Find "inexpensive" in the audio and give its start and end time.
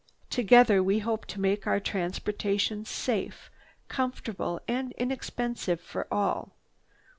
4.93-5.79